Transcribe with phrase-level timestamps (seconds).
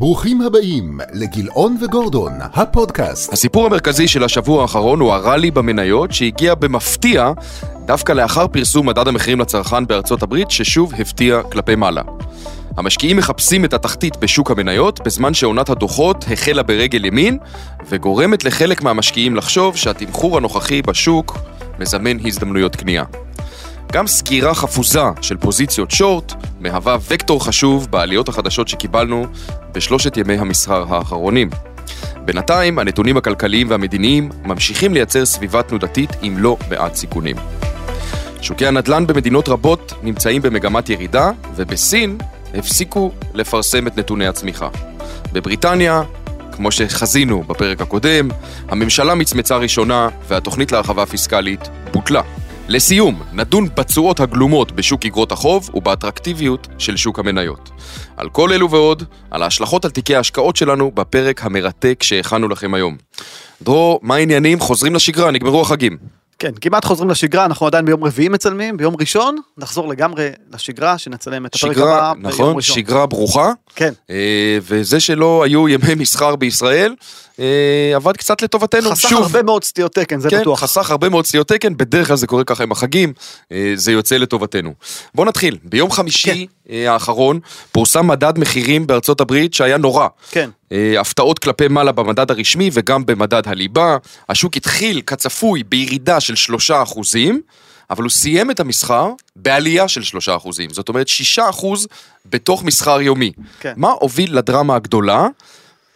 [0.00, 3.32] ברוכים הבאים לגילאון וגורדון, הפודקאסט.
[3.32, 7.32] הסיפור המרכזי של השבוע האחרון הוא הראלי במניות שהגיע במפתיע
[7.86, 12.02] דווקא לאחר פרסום מדד המחירים לצרכן בארצות הברית ששוב הפתיע כלפי מעלה.
[12.76, 17.38] המשקיעים מחפשים את התחתית בשוק המניות בזמן שעונת הדוחות החלה ברגל ימין
[17.88, 21.38] וגורמת לחלק מהמשקיעים לחשוב שהתמחור הנוכחי בשוק
[21.78, 23.04] מזמן הזדמנויות קנייה.
[23.92, 29.26] גם סגירה חפוזה של פוזיציות שורט מהווה וקטור חשוב בעליות החדשות שקיבלנו
[29.72, 31.50] בשלושת ימי המסחר האחרונים.
[32.24, 37.36] בינתיים, הנתונים הכלכליים והמדיניים ממשיכים לייצר סביבה תנודתית עם לא מעט סיכונים.
[38.40, 42.18] שוקי הנדל"ן במדינות רבות נמצאים במגמת ירידה, ובסין
[42.54, 44.68] הפסיקו לפרסם את נתוני הצמיחה.
[45.32, 46.02] בבריטניה,
[46.52, 48.28] כמו שחזינו בפרק הקודם,
[48.68, 52.22] הממשלה מצמצה ראשונה והתוכנית להרחבה פיסקלית בוטלה.
[52.70, 57.70] לסיום, נדון בתשואות הגלומות בשוק אגרות החוב ובאטרקטיביות של שוק המניות.
[58.16, 62.96] על כל אלו ועוד, על ההשלכות על תיקי ההשקעות שלנו בפרק המרתק שהכנו לכם היום.
[63.62, 64.60] דרור, מה העניינים?
[64.60, 65.96] חוזרים לשגרה, נגמרו החגים.
[66.38, 71.46] כן, כמעט חוזרים לשגרה, אנחנו עדיין ביום רביעי מצלמים, ביום ראשון נחזור לגמרי לשגרה, שנצלם
[71.46, 72.76] את הפרק שגרה, הבא נכון, ביום ראשון.
[72.76, 73.52] שגרה ברוכה.
[73.74, 76.94] כן, אה, וזה שלא היו ימי מסחר בישראל,
[77.94, 78.90] עבד קצת לטובתנו.
[78.90, 80.60] חסך שוב, הרבה מאוד סטיות תקן, זה כן, בטוח.
[80.60, 83.12] חסך הרבה מאוד סטיות תקן, בדרך כלל זה קורה ככה עם החגים,
[83.52, 84.74] אה, זה יוצא לטובתנו.
[85.14, 87.40] בואו נתחיל, ביום חמישי אה, האחרון
[87.72, 90.08] פורסם מדד מחירים בארצות הברית שהיה נורא.
[90.30, 93.96] כן, אה, הפתעות כלפי מעלה במדד הרשמי וגם במדד הליבה.
[94.28, 97.40] השוק התחיל כצפוי בירידה של שלושה אחוזים,
[97.90, 100.70] אבל הוא סיים את המסחר בעלייה של שלושה אחוזים.
[100.70, 101.86] זאת אומרת שישה אחוז
[102.26, 103.32] בתוך מסחר יומי.
[103.60, 103.72] כן.
[103.76, 105.26] מה הוביל לדרמה הגדולה?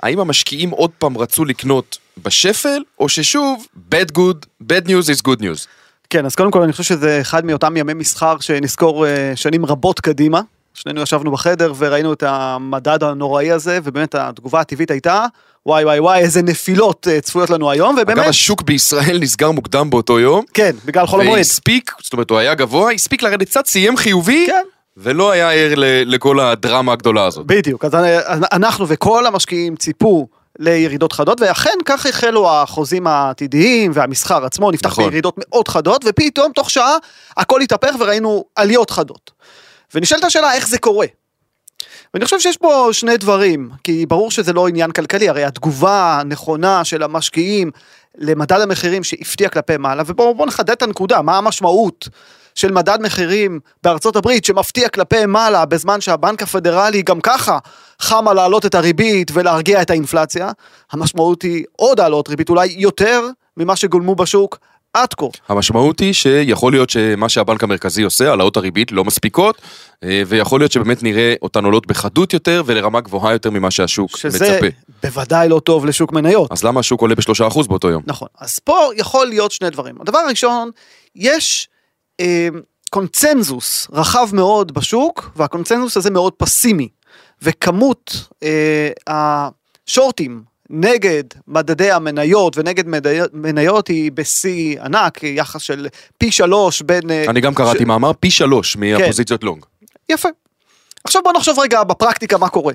[0.04, 5.40] האם המשקיעים עוד פעם רצו לקנות בשפל, או ששוב, bad good, bad news is good
[5.40, 5.66] news.
[6.10, 10.00] כן, אז קודם כל אני חושב שזה אחד מאותם ימי מסחר שנזכור אה, שנים רבות
[10.00, 10.40] קדימה.
[10.74, 15.26] שנינו ישבנו בחדר וראינו את המדד הנוראי הזה, ובאמת התגובה הטבעית הייתה,
[15.66, 19.90] וואי וואי וואי, איזה נפילות אה, צפויות לנו היום, ובאמת, אגב, השוק בישראל נסגר מוקדם
[19.90, 21.38] באותו יום, כן, בגלל חול המועד.
[21.38, 24.64] והספיק, זאת אומרת, הוא היה גבוה, הספיק לרדת קצת, סיים חיובי, כן.
[24.96, 25.72] ולא היה ער
[26.04, 27.46] לכל הדרמה הגדולה הזאת.
[27.46, 27.94] בדיוק, אז
[28.52, 30.28] אנחנו וכל המשקיעים ציפו
[30.58, 35.04] לירידות חדות, ואכן כך החלו החוזים העתידיים והמסחר עצמו נפתח נכון.
[35.04, 36.96] בירידות מאוד חדות, ופתאום תוך שעה
[37.36, 39.30] הכל התהפך וראינו עליות חדות.
[39.94, 41.06] ונשאלת השאלה איך זה קורה.
[42.14, 46.84] ואני חושב שיש פה שני דברים, כי ברור שזה לא עניין כלכלי, הרי התגובה הנכונה
[46.84, 47.70] של המשקיעים
[48.18, 52.08] למדד המחירים שהפתיע כלפי מעלה, ובואו בואו נחדד את הנקודה, מה המשמעות
[52.54, 57.58] של מדד מחירים בארצות הברית שמפתיע כלפי מעלה בזמן שהבנק הפדרלי גם ככה
[58.00, 60.50] חמה להעלות את הריבית ולהרגיע את האינפלציה,
[60.92, 64.58] המשמעות היא עוד העלות ריבית, אולי יותר ממה שגולמו בשוק
[64.94, 65.26] עד כה.
[65.48, 69.62] המשמעות היא שיכול להיות שמה שהבנק המרכזי עושה, העלאות הריבית לא מספיקות,
[70.04, 74.54] אה, ויכול להיות שבאמת נראה אותן עולות בחדות יותר ולרמה גבוהה יותר ממה שהשוק שזה
[74.54, 74.66] מצפה.
[75.02, 76.52] בוודאי לא טוב לשוק מניות.
[76.52, 78.02] אז למה השוק עולה בשלושה אחוז באותו יום?
[78.06, 78.28] נכון.
[78.40, 79.94] אז פה יכול להיות שני דברים.
[80.00, 80.70] הדבר הראשון,
[81.16, 81.68] יש
[82.90, 86.88] קונצנזוס רחב מאוד בשוק, והקונצנזוס הזה מאוד פסימי.
[87.42, 88.88] וכמות אה,
[89.86, 95.86] השורטים נגד מדדי המניות ונגד מניות, מניות היא בשיא ענק, יחס של
[96.18, 97.10] פי שלוש בין...
[97.10, 99.64] אה, אני גם קראתי מאמר פי שלוש מהפוזיציות לונג.
[100.08, 100.28] יפה.
[101.04, 102.72] עכשיו בוא נחשוב רגע בפרקטיקה מה קורה.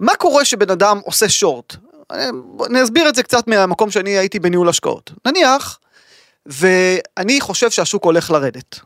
[0.00, 1.76] מה קורה שבן אדם עושה שורט?
[2.10, 2.24] אני-
[2.66, 5.10] אני אסביר את זה קצת מהמקום שאני הייתי בניהול השקעות.
[5.26, 5.78] נניח,
[6.46, 8.80] ואני חושב שהשוק הולך לרדת.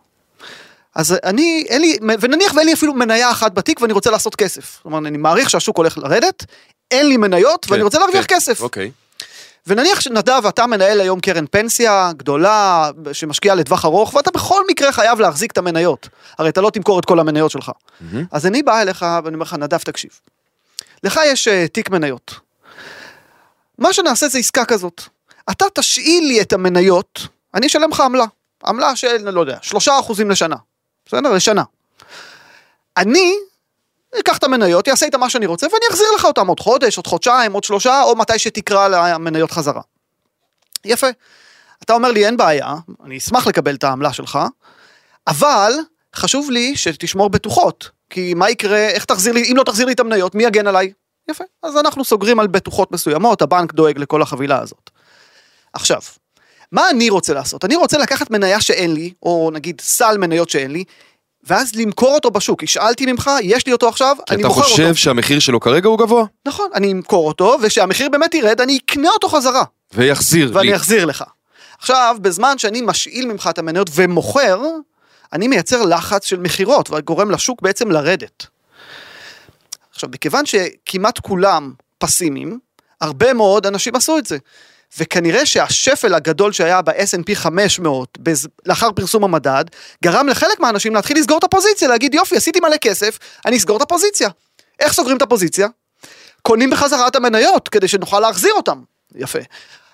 [0.95, 4.75] אז אני, אין לי, ונניח ואין לי אפילו מניה אחת בתיק ואני רוצה לעשות כסף.
[4.77, 6.45] זאת אומרת, אני מעריך שהשוק הולך לרדת,
[6.91, 8.61] אין לי מניות ואני כן, רוצה להרוויח כן, כסף.
[8.61, 8.91] אוקיי.
[9.67, 15.21] ונניח שנדב אתה מנהל היום קרן פנסיה גדולה שמשקיעה לטווח ארוך ואתה בכל מקרה חייב
[15.21, 16.09] להחזיק את המניות.
[16.39, 17.71] הרי אתה לא תמכור את כל המניות שלך.
[18.01, 18.25] מהמם.
[18.33, 20.11] אז אני בא אליך ואני אומר לך נדב תקשיב.
[21.05, 22.35] לך יש אה, תיק מניות.
[23.79, 25.03] מה שנעשה זה עסקה כזאת.
[25.51, 27.21] אתה תשאיל לי את המניות,
[27.57, 28.25] אני אשלם לך עמלה.
[28.67, 30.57] עמלה של, לא יודע, שלושה אחוזים לשנה.
[31.07, 31.33] בסדר?
[31.33, 31.63] לשנה.
[32.97, 33.35] אני
[34.21, 37.07] אקח את המניות, אעשה איתם מה שאני רוצה, ואני אחזיר לך אותם עוד חודש, עוד
[37.07, 39.83] חודשיים, עוד שלושה, או מתי שתקרא למניות חזרה.
[40.85, 41.07] יפה.
[41.83, 42.75] אתה אומר לי, אין בעיה,
[43.05, 44.39] אני אשמח לקבל את העמלה שלך,
[45.27, 45.73] אבל
[46.17, 47.91] חשוב לי שתשמור בטוחות.
[48.11, 50.93] כי מה יקרה, איך תחזיר לי, אם לא תחזיר לי את המניות, מי יגן עליי?
[51.31, 51.45] יפה.
[51.63, 54.91] אז אנחנו סוגרים על בטוחות מסוימות, הבנק דואג לכל החבילה הזאת.
[55.73, 56.01] עכשיו,
[56.73, 57.65] מה אני רוצה לעשות?
[57.65, 60.85] אני רוצה לקחת מניה שאין לי, או נגיד סל מניות שאין לי,
[61.45, 62.63] ואז למכור אותו בשוק.
[62.63, 64.95] השאלתי ממך, יש לי אותו עכשיו, כי אני אתה מוכר חושב אותו.
[64.95, 69.29] שהמחיר שלו כרגע הוא גבוה, נכון, אני אמכור אותו, וכשהמחיר באמת ירד, אני אקנה אותו
[69.29, 69.65] חזרה.
[69.95, 70.55] ויחזיר לי.
[70.55, 71.25] ואני אחזיר לך.
[71.79, 74.63] עכשיו, בזמן שאני משאיל ממך את המניות ומוכר,
[75.33, 78.47] אני מייצר לחץ של מכירות, וגורם לשוק בעצם לרדת.
[79.93, 82.59] עכשיו, מכיוון שכמעט כולם פסימיים,
[83.01, 84.39] הרבה מאוד אנשים עשו את זה.
[84.99, 88.49] וכנראה שהשפל הגדול שהיה ב-S&P 500 בז...
[88.67, 89.65] לאחר פרסום המדד,
[90.05, 93.83] גרם לחלק מהאנשים להתחיל לסגור את הפוזיציה, להגיד יופי, עשיתי מלא כסף, אני אסגור את
[93.83, 94.29] הפוזיציה.
[94.81, 95.69] איך סוגרים את הפוזיציה?
[96.43, 98.81] קונים בחזרה את המניות כדי שנוכל להחזיר אותם.
[99.15, 99.39] יפה.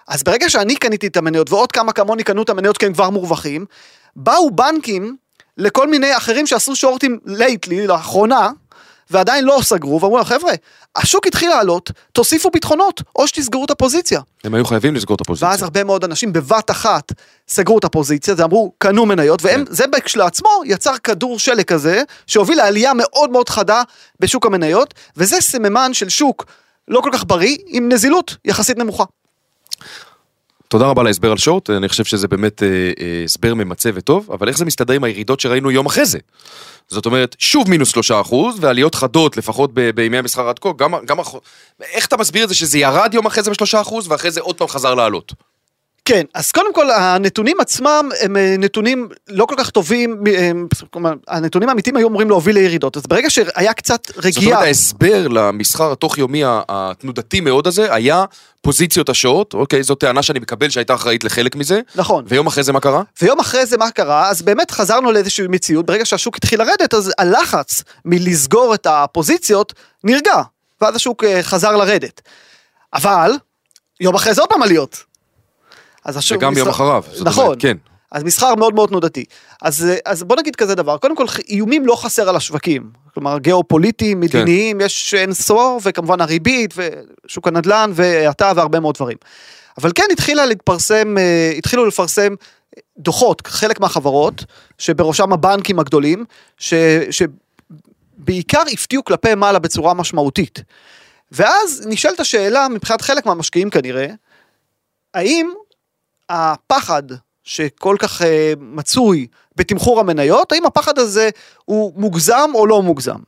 [0.09, 3.11] אז ברגע שאני קניתי את המניות ועוד כמה כמוני קנו את המניות כי הם כבר
[3.11, 3.67] מורווחים,
[4.17, 5.17] באו בנקים
[5.57, 8.51] לכל מיני אחרים שעשו שורטים לייטלי, לאחרונה,
[9.13, 10.53] ועדיין לא סגרו, ואמרו לה, חבר'ה,
[10.97, 14.21] השוק התחיל לעלות, תוסיפו ביטחונות, או שתסגרו את הפוזיציה.
[14.45, 15.49] הם היו חייבים לסגור את הפוזיציה.
[15.49, 17.13] ואז הרבה מאוד אנשים בבת אחת
[17.49, 19.73] סגרו את הפוזיציה, זה אמרו, קנו מניות, והם, כן.
[19.75, 23.83] זה כשלעצמו יצר כדור שלג כזה, שהוביל לעלייה מאוד מאוד חדה
[24.21, 26.47] בשוק המניות, וזה סממן של שוק
[26.89, 29.05] לא כל כך בריא, עם נזילות יחסית נמוכה.
[30.73, 34.31] תודה רבה על ההסבר על שורט, אני חושב שזה באמת אה, אה, הסבר ממצה וטוב,
[34.33, 36.19] אבל איך זה מסתדר עם הירידות שראינו יום אחרי זה?
[36.89, 41.17] זאת אומרת, שוב מינוס שלושה אחוז, ועליות חדות, לפחות בימי המסחר עד כה, גם, גם,
[41.93, 44.57] איך אתה מסביר את זה שזה ירד יום אחרי זה בשלושה אחוז, ואחרי זה עוד
[44.57, 45.33] פעם חזר לעלות?
[46.05, 50.69] כן, אז קודם כל הנתונים עצמם הם אה, נתונים לא כל כך טובים, אה, הם-
[50.91, 55.29] כלומר, הנתונים האמיתיים היו אמורים להוביל לירידות, אז ברגע שהיה קצת זאת רגיעה, אומרת, ההסבר
[55.29, 58.25] למסחר התוך יומי התנודתי מאוד הזה, היה
[58.61, 62.73] פוזיציות השעות, אוקיי, זו טענה שאני מקבל שהייתה אחראית לחלק מזה, נכון, ויום אחרי זה
[62.73, 63.03] מה קרה?
[63.23, 67.13] ויום אחרי זה מה קרה, אז באמת חזרנו לאיזושהי מציאות, ברגע שהשוק התחיל לרדת, אז
[67.19, 69.73] הלחץ מלסגור את הפוזיציות
[70.05, 70.43] נרגע,
[70.81, 72.21] ואז השוק אה, חזר לרדת.
[72.95, 73.33] אבל,
[74.01, 75.12] יום אחרי זה עוד פעם עליות.
[76.05, 76.39] אז השוק...
[76.39, 77.05] וגם יום אחריו.
[77.25, 77.45] נכון.
[77.45, 77.77] אומרת, כן.
[78.13, 79.25] אז מסחר מאוד מאוד תנודתי.
[79.63, 82.91] אז, אז בוא נגיד כזה דבר, קודם כל איומים לא חסר על השווקים.
[83.15, 84.85] כלומר גיאופוליטיים, מדיניים, כן.
[84.85, 89.17] יש אין סור, וכמובן הריבית, ושוק הנדל"ן, והאטה והרבה מאוד דברים.
[89.79, 92.35] אבל כן התחילה להתפרסם, אה, התחילו לפרסם
[92.99, 94.45] דוחות, חלק מהחברות,
[94.79, 96.25] שבראשם הבנקים הגדולים,
[96.59, 96.75] ש,
[97.11, 100.63] שבעיקר הפתיעו כלפי מעלה בצורה משמעותית.
[101.33, 104.07] ואז נשאלת השאלה, מבחינת חלק מהמשקיעים כנראה,
[105.15, 105.51] האם
[106.29, 107.03] הפחד
[107.45, 109.27] שכל כך אה, מצוי
[109.57, 111.31] בתמחור המניות, האם הפחד הזה
[111.65, 113.19] הוא מוגזם או לא מוגזם?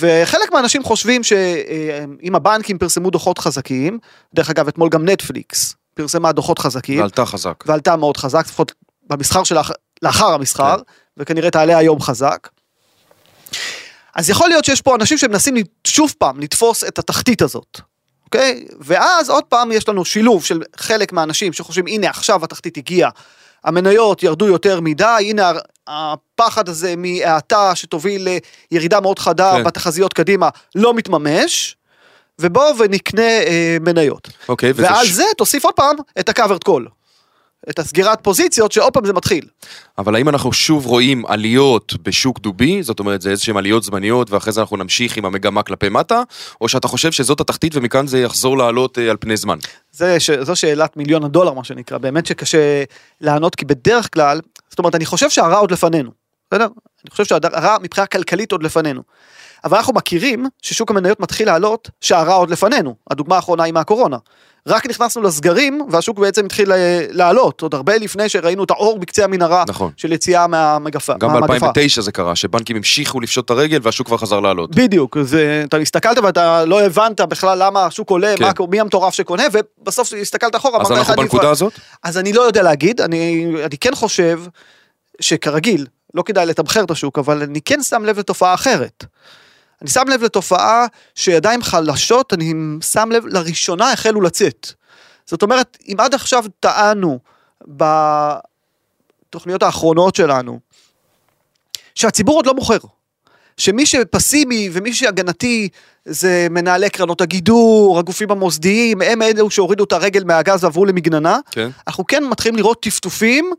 [0.00, 3.98] וחלק מהאנשים חושבים שאם הבנקים פרסמו דוחות חזקים,
[4.34, 7.64] דרך אגב אתמול גם נטפליקס פרסמה דוחות חזקים, ועלתה חזק.
[7.66, 8.72] ועלתה מאוד חזק, לפחות
[9.06, 9.56] במסחר של
[10.02, 10.82] לאחר המסחר, כן.
[11.16, 12.48] וכנראה תעלה היום חזק.
[14.14, 15.54] אז יכול להיות שיש פה אנשים שמנסים
[15.86, 17.80] שוב פעם לתפוס את התחתית הזאת,
[18.34, 18.64] אוקיי?
[18.80, 23.10] ואז עוד פעם יש לנו שילוב של חלק מהאנשים שחושבים הנה עכשיו התחתית הגיעה,
[23.64, 25.52] המניות ירדו יותר מדי, הנה
[25.86, 28.28] הפחד הזה מהאטה שתוביל
[28.70, 29.64] לירידה מאוד חדה כן.
[29.64, 31.76] בתחזיות קדימה לא מתממש,
[32.38, 34.28] ובואו ונקנה אה, מניות.
[34.48, 37.01] אוקיי, וזה ועל ש- זה תוסיף עוד פעם את ה-covered call.
[37.70, 39.44] את הסגירת פוזיציות שעוד פעם זה מתחיל.
[39.98, 44.52] אבל האם אנחנו שוב רואים עליות בשוק דובי, זאת אומרת זה איזשהם עליות זמניות ואחרי
[44.52, 46.22] זה אנחנו נמשיך עם המגמה כלפי מטה,
[46.60, 49.58] או שאתה חושב שזאת התחתית ומכאן זה יחזור לעלות אה, על פני זמן?
[49.92, 50.30] זה, ש...
[50.30, 52.84] זו שאלת מיליון הדולר מה שנקרא, באמת שקשה
[53.20, 56.10] לענות כי בדרך כלל, זאת אומרת אני חושב שהרע עוד לפנינו,
[56.50, 56.66] בסדר?
[57.04, 59.02] אני חושב שהרע מבחינה כלכלית עוד לפנינו.
[59.64, 64.16] אבל אנחנו מכירים ששוק המניות מתחיל לעלות שהרע עוד לפנינו, הדוגמה האחרונה היא מהקורונה.
[64.66, 69.24] רק נכנסנו לסגרים והשוק בעצם התחיל אה, לעלות, עוד הרבה לפני שראינו את האור בקצה
[69.24, 69.90] המנהרה נכון.
[69.96, 71.14] של יציאה מהמגפה.
[71.18, 71.72] גם מהמגפה.
[71.72, 74.76] ב-2009 זה קרה, שבנקים המשיכו לפשוט את הרגל והשוק כבר חזר לעלות.
[74.76, 78.44] בדיוק, זה, אתה הסתכלת ואתה לא הבנת בכלל למה השוק עולה, כן.
[78.44, 81.72] מה, מי המטורף שקונה, ובסוף הסתכלת אחורה, אז אנחנו בנקודה הזאת?
[82.02, 84.40] אז אני לא יודע להגיד, אני, אני כן חושב
[85.20, 89.04] שכרגיל, לא כדאי לתמחר את השוק, אבל אני כן שם לב לתופעה אחרת.
[89.82, 94.72] אני שם לב לתופעה שידיים חלשות, אני שם לב, לראשונה החלו לצאת.
[95.26, 97.18] זאת אומרת, אם עד עכשיו טענו
[99.28, 100.60] בתוכניות האחרונות שלנו,
[101.94, 102.78] שהציבור עוד לא מוכר.
[103.56, 105.68] שמי שפסימי ומי שהגנתי
[106.04, 111.70] זה מנהלי קרנות הגידור, הגופים המוסדיים, הם אלו שהורידו את הרגל מהגז ועברו למגננה, כן.
[111.86, 113.50] אנחנו כן מתחילים לראות טפטופים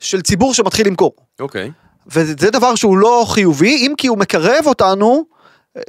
[0.00, 1.12] של ציבור שמתחיל למכור.
[1.40, 1.70] אוקיי.
[2.06, 5.33] וזה דבר שהוא לא חיובי, אם כי הוא מקרב אותנו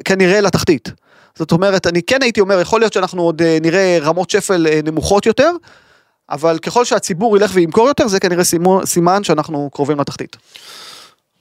[0.05, 0.91] כנראה לתחתית.
[1.35, 4.79] זאת אומרת, אני כן הייתי אומר, יכול להיות שאנחנו עוד אה, נראה רמות שפל אה,
[4.83, 5.51] נמוכות יותר,
[6.29, 10.37] אבל ככל שהציבור ילך וימכור יותר, זה כנראה סימו- סימן שאנחנו קרובים לתחתית.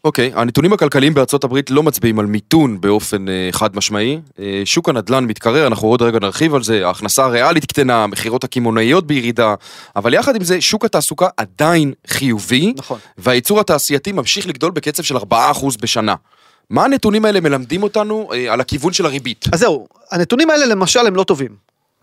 [0.05, 4.21] אוקיי, הנתונים הכלכליים בארצות הברית לא מצביעים על מיתון באופן אה, חד משמעי.
[4.39, 9.07] אה, שוק הנדל"ן מתקרר, אנחנו עוד רגע נרחיב על זה, ההכנסה הריאלית קטנה, המכירות הקמעונאיות
[9.07, 9.55] בירידה,
[9.97, 12.99] אבל יחד עם זה, שוק התעסוקה עדיין חיובי, נכון.
[13.19, 15.23] והייצור התעשייתי ממשיך לגדול בקצב של 4%
[15.81, 16.15] בשנה.
[16.71, 19.45] מה הנתונים האלה מלמדים אותנו אה, על הכיוון של הריבית?
[19.53, 21.57] אז זהו, הנתונים האלה למשל הם לא טובים.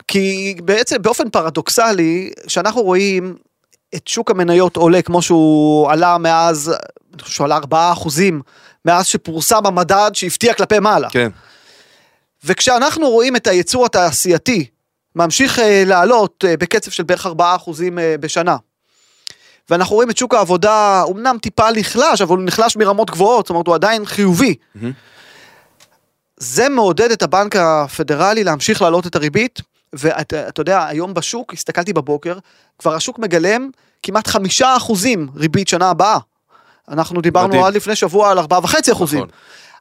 [0.08, 3.36] כי בעצם באופן פרדוקסלי, שאנחנו רואים
[3.94, 6.74] את שוק המניות עולה כמו שהוא עלה מאז,
[7.14, 8.42] אני חושב שהוא עלה 4 אחוזים,
[8.84, 11.10] מאז שפורסם המדד שהפתיע כלפי מעלה.
[11.10, 11.28] כן,
[12.44, 14.66] וכשאנחנו רואים את הייצור התעשייתי
[15.16, 17.30] ממשיך אה, לעלות אה, בקצב של בערך 4%
[17.98, 18.56] אה, בשנה,
[19.70, 23.66] ואנחנו רואים את שוק העבודה, אמנם טיפה נחלש, אבל הוא נחלש מרמות גבוהות, זאת אומרת
[23.66, 24.54] הוא עדיין חיובי.
[24.74, 24.92] מהמם.
[26.36, 29.60] זה מעודד את הבנק הפדרלי להמשיך להעלות את הריבית,
[29.92, 32.38] ואתה אתה יודע, היום בשוק, הסתכלתי בבוקר,
[32.78, 33.70] כבר השוק מגלם
[34.02, 36.18] כמעט חמישה אחוזים ריבית שנה הבאה.
[36.88, 37.64] אנחנו דיברנו מדהים.
[37.64, 39.18] עד לפני שבוע על ארבעה וחצי אחוזים.
[39.18, 39.30] נכון.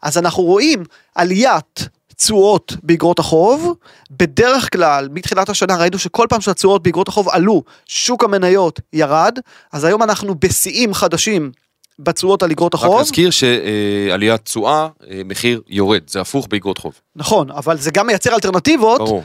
[0.02, 0.84] אז אנחנו רואים
[1.16, 1.88] עליית
[2.22, 3.74] תשואות באגרות החוב,
[4.12, 9.40] בדרך כלל מתחילת השנה ראינו שכל פעם שהתשואות באגרות החוב עלו, שוק המניות ירד,
[9.72, 11.52] אז היום אנחנו בשיאים חדשים
[12.00, 13.02] בתשואות על אגרות רק החוב.
[13.02, 16.94] נזכיר שעליית תשואה, אה, מחיר יורד, זה הפוך באגרות חוב.
[17.16, 19.24] נכון, אבל זה גם מייצר אלטרנטיבות ברור.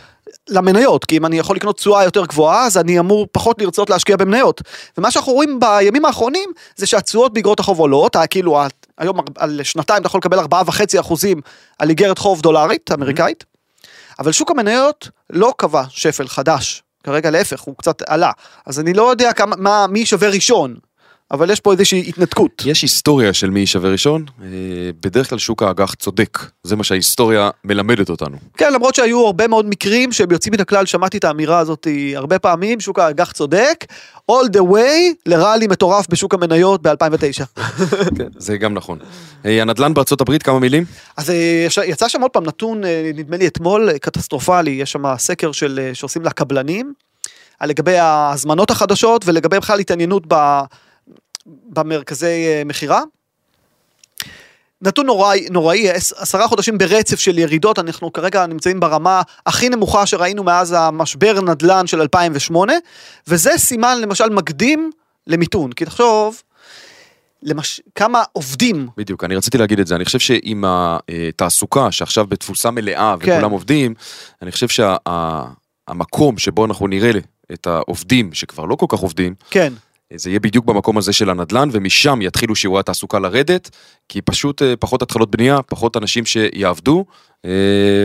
[0.49, 4.17] למניות, כי אם אני יכול לקנות תשואה יותר גבוהה, אז אני אמור פחות לרצות להשקיע
[4.17, 4.63] במניות.
[4.99, 8.67] ומה שאנחנו רואים בימים האחרונים, זה שהתשואות באגרות החוב עולות, ה- כאילו ה-
[8.99, 11.41] היום על שנתיים אתה יכול לקבל 4.5 אחוזים
[11.79, 13.45] על איגרת חוב דולרית אמריקאית,
[14.19, 18.31] אבל שוק המניות לא קבע שפל חדש, כרגע להפך, הוא קצת עלה.
[18.67, 20.75] אז אני לא יודע כמה, מה, מי שווה ראשון,
[21.31, 22.63] אבל יש פה איזושהי התנתקות.
[22.67, 24.47] יש היסטוריה של מי יישווה ראשון, אה,
[25.01, 28.37] בדרך כלל שוק האג"ח צודק, זה מה שההיסטוריה מלמדת אותנו.
[28.57, 32.39] כן, למרות שהיו הרבה מאוד מקרים שהם יוצאים מן הכלל, שמעתי את האמירה הזאת הרבה
[32.39, 33.85] פעמים, שוק האג"ח צודק,
[34.31, 37.63] all the way לראלי מטורף בשוק המניות ב-2009.
[38.19, 38.99] כן, זה גם נכון.
[39.47, 40.85] אה, הנדל"ן בארצות הברית, כמה מילים?
[41.17, 42.83] אז אה, יצא שם עוד פעם נתון,
[43.15, 46.93] נדמה לי אתמול, קטסטרופלי, יש שם סקר של, שעושים לקבלנים,
[47.65, 50.61] לגבי ההזמנות החדשות ולגבי בכלל התעניינות ב,
[51.47, 53.03] במרכזי אה, מכירה.
[54.83, 60.07] נתון נוראי, נוראי, עש- עשרה חודשים ברצף של ירידות, אנחנו כרגע נמצאים ברמה הכי נמוכה
[60.07, 62.73] שראינו מאז המשבר נדל"ן של 2008,
[63.29, 64.91] וזה סימן למשל מקדים
[65.27, 66.43] למיתון, כי תחשוב,
[67.43, 67.81] למש...
[67.95, 70.65] כמה עובדים בדיוק, אני רציתי להגיד את זה, אני חושב שעם
[71.29, 73.33] התעסוקה שעכשיו בתפוסה מלאה כן.
[73.33, 73.95] וכולם עובדים,
[74.43, 77.11] אני חושב שהמקום שבו אנחנו נראה
[77.53, 79.73] את העובדים שכבר לא כל כך עובדים, כן,
[80.15, 83.71] זה יהיה בדיוק במקום הזה של הנדל"ן, ומשם יתחילו שיעורי התעסוקה לרדת,
[84.09, 87.05] כי פשוט אה, פחות התחלות בנייה, פחות אנשים שיעבדו
[87.45, 87.51] אה,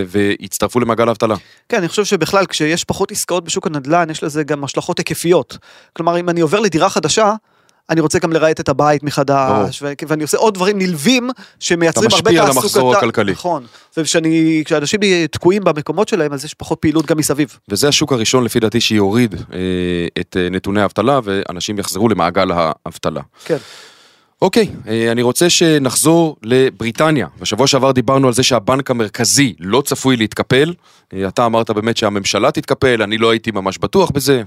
[0.08, 1.36] ויצטרפו למעגל האבטלה.
[1.70, 5.58] כן, אני חושב שבכלל כשיש פחות עסקאות בשוק הנדל"ן, יש לזה גם השלכות היקפיות.
[5.93, 7.34] כלומר, אם אני עובר לדירה חדשה,
[7.91, 11.29] אני רוצה גם לרהט את הבית מחדש, ו- ואני עושה עוד דברים נלווים
[11.60, 12.60] שמייצרים אתה הרבה משפיע תעסוקה.
[12.60, 13.31] על המחזור הכלכלי.
[13.31, 13.65] נכון.
[13.98, 15.00] וכשאני, כשאנשים
[15.31, 17.57] תקועים במקומות שלהם, אז יש פחות פעילות גם מסביב.
[17.69, 19.60] וזה השוק הראשון לפי דעתי שיוריד אה,
[20.19, 23.21] את אה, נתוני האבטלה, ואנשים יחזרו למעגל האבטלה.
[23.45, 23.57] כן.
[24.41, 27.27] אוקיי, אה, אני רוצה שנחזור לבריטניה.
[27.39, 30.74] בשבוע שעבר דיברנו על זה שהבנק המרכזי לא צפוי להתקפל.
[31.13, 34.43] אה, אתה אמרת באמת שהממשלה תתקפל, אני לא הייתי ממש בטוח בזה.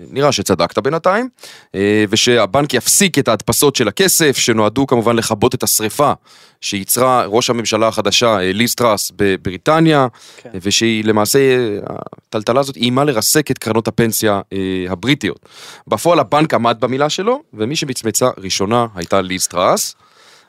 [0.00, 1.28] אה, נראה שצדקת בינתיים,
[1.74, 6.12] אה, ושהבנק יפסיק את ההדפסות של הכסף, שנועדו כמובן לכבות את השריפה
[6.60, 10.50] שייצרה ראש הממשלה החדשה, אה, ליז טראס, בבריטניה, כן.
[10.62, 11.96] ושהיא למעשה, אה,
[12.28, 15.46] הטלטלה הזאת איימה לרסק את קרנות הפנסיה אה, הבריטיות.
[15.86, 19.94] בפועל הבנק עמד במילה שלו, ומי שמצמצה ראשונה הייתה ליז טראס.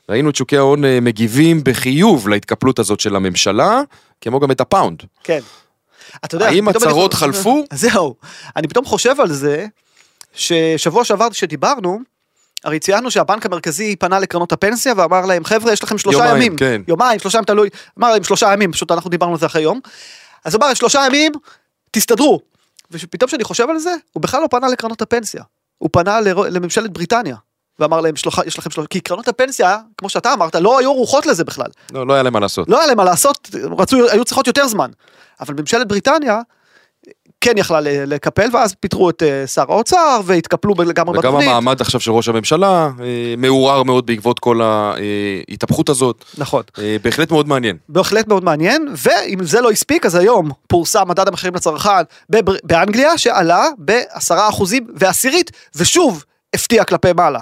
[0.10, 3.82] ראינו את שוקי ההון אה, מגיבים בחיוב להתקפלות הזאת של הממשלה,
[4.22, 5.04] כמו גם את הפאונד.
[5.24, 5.40] כן.
[6.26, 6.68] אתה יודע, האם
[7.12, 7.66] חושב- חלפו?
[7.74, 8.16] זהו.
[8.56, 9.66] אני פתאום חושב על זה,
[10.34, 12.00] ששבוע שעבר כשדיברנו,
[12.64, 16.56] הרי ציינו שהבנק המרכזי פנה לקרנות הפנסיה ואמר להם, חבר'ה, יש לכם שלושה יומיים, ימים.
[16.58, 16.82] כן.
[16.88, 17.70] יומיים, שלושה ימים, תלוי.
[18.00, 19.80] אמר להם שלושה ימים, פשוט אנחנו דיברנו על זה אחרי יום.
[20.46, 21.32] אז הוא אמר, שלושה ימים,
[21.92, 22.40] תסתדרו.
[22.92, 25.44] ופתאום כשאני חושב על זה, הוא בכלל לא פנה לקרנות הפנסיה.
[25.78, 27.36] הוא פנה לממשלת בריטניה.
[27.82, 31.26] ואמר להם, שלוחה, יש לכם שלושה, כי קרנות הפנסיה, כמו שאתה אמרת, לא היו ערוכות
[31.26, 31.68] לזה בכלל.
[31.94, 32.70] לא, לא היה להם מה לעשות.
[32.70, 34.92] לא היה להם מה לעשות, רצו, היו צריכות יותר זמן.
[35.40, 36.42] אבל ממשלת בריטניה
[37.42, 41.48] כן יכלה לקפל, ואז פיטרו את אה, שר האוצר, והתקפלו לגמרי וגם בתוכנית.
[41.48, 46.26] המעמד עכשיו של ראש הממשלה אה, מעורער מאוד בעקבות כל ההתהפכות הזאת.
[46.38, 46.64] נכון.
[46.80, 47.78] אה, בהחלט מאוד מעניין.
[47.90, 51.90] בהחלט מאוד מעניין, ואם זה לא הספיק, אז היום פורסם מדד המחירים לצרכן
[52.30, 52.56] בבר...
[52.64, 56.24] באנגליה, שעלה בעשרה אחוזים ועשירית, ושוב
[56.54, 57.40] הפתיע כלפי מעלה.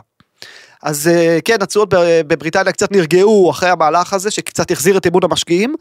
[0.83, 1.89] אז אה, כן, התשואות
[2.27, 5.75] בבריטניה קצת נרגעו אחרי המהלך הזה, שקצת החזיר את אמון המשקיעים,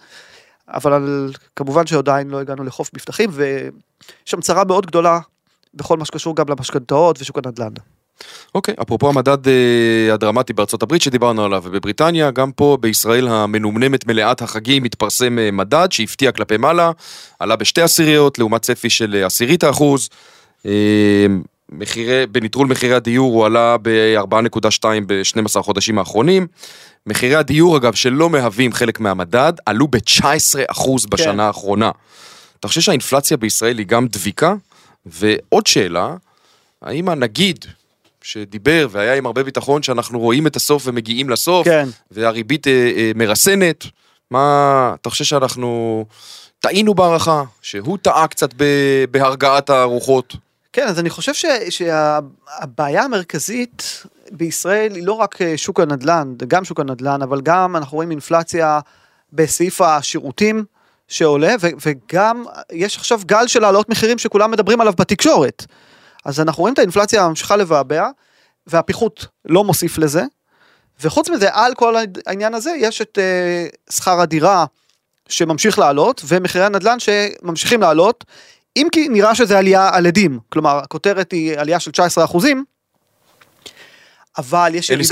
[0.68, 3.70] אבל כמובן שעדיין לא הגענו לחוף מבטחים, ויש
[4.24, 5.18] שם צרה מאוד גדולה
[5.74, 7.72] בכל מה שקשור גם למשכנתאות ושוק הנדל"ן.
[8.54, 14.42] אוקיי, אפרופו המדד אה, הדרמטי בארצות הברית שדיברנו עליו, ובבריטניה, גם פה בישראל המנומנמת מלאת
[14.42, 16.90] החגים התפרסם אה, מדד שהפתיע כלפי מעלה,
[17.38, 20.08] עלה בשתי עשיריות לעומת צפי של עשירית האחוז.
[20.66, 21.26] אה,
[21.72, 26.46] מחירי, בנטרול מחירי הדיור הוא עלה ב-4.2 ב-12 חודשים האחרונים.
[27.06, 31.90] מחירי הדיור אגב שלא מהווים חלק מהמדד עלו ב-19% בשנה האחרונה.
[32.60, 34.54] אתה חושב שהאינפלציה בישראל היא גם דביקה?
[35.06, 36.14] ועוד שאלה,
[36.82, 37.64] האם הנגיד
[38.22, 41.88] שדיבר והיה עם הרבה ביטחון שאנחנו רואים את הסוף ומגיעים לסוף, כן.
[42.10, 43.84] והריבית אה, אה, מרסנת,
[44.30, 46.04] מה, אתה חושב שאנחנו
[46.60, 50.36] טעינו בהערכה, שהוא טעה קצת ב- בהרגעת הרוחות.
[50.78, 56.64] כן, אז אני חושב ש- שהבעיה המרכזית בישראל היא לא רק אה, שוק הנדל"ן, גם
[56.64, 58.80] שוק הנדל"ן, אבל גם אנחנו רואים אינפלציה
[59.32, 60.64] בסעיף השירותים
[61.08, 65.66] שעולה, ו- וגם יש עכשיו גל של העלאות מחירים שכולם מדברים עליו בתקשורת.
[66.24, 68.08] אז אנחנו רואים את האינפלציה ממשיכה לבעבע,
[68.66, 70.22] והפיחות לא מוסיף לזה.
[71.00, 71.94] וחוץ מזה, על כל
[72.26, 74.64] העניין הזה, יש את uh, שכר הדירה
[75.28, 78.24] שממשיך לעלות, ומחירי הנדל"ן שממשיכים לעלות,
[78.78, 82.64] אם כי נראה שזה עלייה על עדים, כלומר, הכותרת היא עלייה של 19 אחוזים,
[84.38, 85.02] אבל יש ירידה.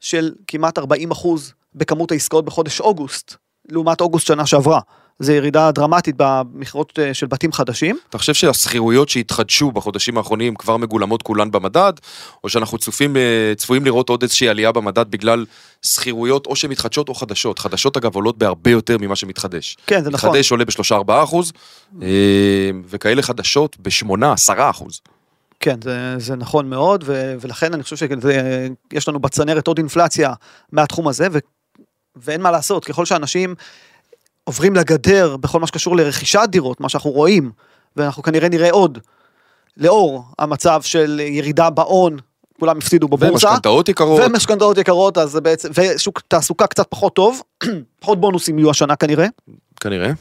[0.00, 3.34] של כמעט 40 אחוז בכמות העסקאות בחודש אוגוסט,
[3.68, 4.80] לעומת אוגוסט שנה שעברה.
[5.20, 7.98] זה ירידה דרמטית במכירות אה, של בתים חדשים.
[8.08, 11.92] אתה חושב שהשכירויות שהתחדשו בחודשים האחרונים כבר מגולמות כולן במדד,
[12.44, 15.46] או שאנחנו צופים, אה, צפויים לראות עוד איזושהי עלייה במדד בגלל
[15.82, 17.58] שכירויות או שמתחדשות או חדשות.
[17.58, 19.76] חדשות אגב עולות בהרבה יותר ממה שמתחדש.
[19.86, 20.30] כן, זה נכון.
[20.30, 21.52] מתחדש עולה ב-3-4 אחוז,
[22.02, 22.08] אה,
[22.88, 25.00] וכאלה חדשות ב-8-10 אחוז.
[25.60, 30.32] כן, זה, זה נכון מאוד, ו, ולכן אני חושב שיש לנו בצנרת עוד אינפלציה
[30.72, 31.38] מהתחום הזה, ו,
[32.16, 33.54] ואין מה לעשות, ככל שאנשים
[34.44, 37.50] עוברים לגדר בכל מה שקשור לרכישת דירות, מה שאנחנו רואים,
[37.96, 38.98] ואנחנו כנראה נראה עוד,
[39.76, 42.16] לאור המצב של ירידה בהון,
[42.60, 44.22] כולם הפסידו בבורסה, ומשכנתאות יקרות.
[44.26, 47.42] ומשכנתאות יקרות, אז זה בעצם, ושוק תעסוקה קצת פחות טוב,
[48.00, 49.26] פחות בונוסים יהיו השנה כנראה.
[49.80, 50.12] כנראה.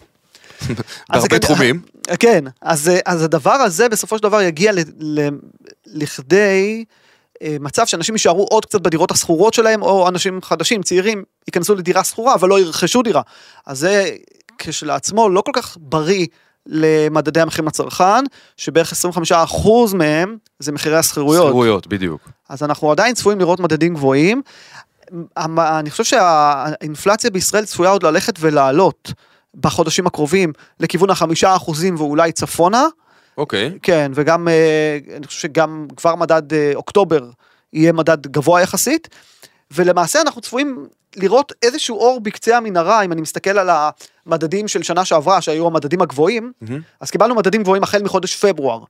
[1.09, 1.81] בהרבה תחומים.
[2.19, 5.27] כן, אז, אז הדבר הזה בסופו של דבר יגיע ל, ל,
[5.85, 6.85] לכדי
[7.59, 12.33] מצב שאנשים יישארו עוד קצת בדירות השכורות שלהם, או אנשים חדשים, צעירים, ייכנסו לדירה שכורה,
[12.33, 13.21] אבל לא ירכשו דירה.
[13.65, 14.09] אז זה
[14.57, 16.27] כשלעצמו לא כל כך בריא
[16.65, 18.23] למדדי המחירים לצרכן,
[18.57, 18.93] שבערך
[19.31, 19.35] 25%
[19.93, 21.45] מהם זה מחירי השכירויות.
[21.45, 22.29] שכירויות, בדיוק.
[22.49, 24.41] אז אנחנו עדיין צפויים לראות מדדים גבוהים.
[25.37, 29.13] אני חושב שהאינפלציה בישראל צפויה עוד ללכת ולעלות
[29.59, 32.85] בחודשים הקרובים לכיוון החמישה אחוזים ואולי צפונה.
[33.39, 33.71] אוקיי.
[33.81, 37.29] כן, וגם, אה, אני חושב שגם כבר מדד אה, אוקטובר
[37.73, 39.07] יהיה מדד גבוה יחסית.
[39.71, 43.69] ולמעשה אנחנו צפויים לראות איזשהו אור בקצה המנהרה, אם אני מסתכל על
[44.25, 46.81] המדדים של שנה שעברה, שהיו המדדים הגבוהים, מהמם.
[46.99, 48.83] אז קיבלנו מדדים גבוהים החל מחודש פברואר.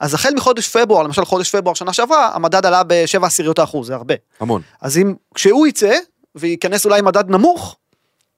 [0.00, 3.94] אז החל מחודש פברואר, למשל חודש פברואר שנה שעברה, המדד עלה בשבע עשיריות האחוז, זה
[3.94, 4.14] הרבה.
[4.40, 4.62] המון.
[4.80, 5.96] אז אם, כשהוא יצא,
[6.34, 7.76] וייכנס אולי מדד נמוך,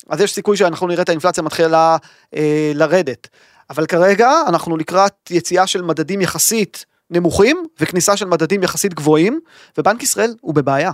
[0.09, 1.97] אז יש סיכוי שאנחנו נראה את האינפלציה מתחילה
[2.37, 3.29] אה, לרדת.
[3.71, 9.41] אבל כרגע אנחנו לקראת יציאה של מדדים יחסית נמוכים, וכניסה של מדדים יחסית גבוהים,
[9.79, 10.93] ובנק ישראל הוא בבעיה.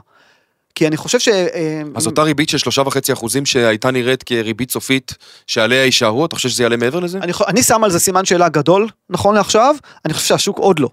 [0.75, 1.29] כי אני חושב ש...
[1.29, 5.15] אה, אז אותה ריבית של שלושה וחצי אחוזים שהייתה נראית כריבית סופית
[5.47, 7.19] שעליה יישארו, אתה חושב שזה יעלה מעבר לזה?
[7.19, 10.89] אני, אני שם על זה סימן שאלה גדול, נכון לעכשיו, אני חושב שהשוק עוד לא.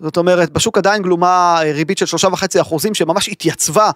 [0.00, 3.90] זאת אומרת, בשוק עדיין גלומה אה, ריבית של שלושה וחצי אחוזים שממש התייצבה